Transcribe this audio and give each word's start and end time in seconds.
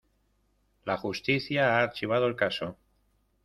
La 0.83 0.97
justicia 0.97 1.75
ha 1.77 1.83
archivado 1.83 2.25
el 2.25 2.35
caso. 2.35 2.75